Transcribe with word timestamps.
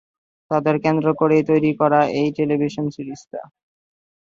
তাদের 0.51 0.75
কেন্দ্র 0.85 1.07
করেই 1.19 1.43
তৈরি 1.49 1.71
করা 1.81 1.99
এই 2.19 2.27
টেলিভিশন 2.37 2.85
সিরিজটি। 2.95 3.39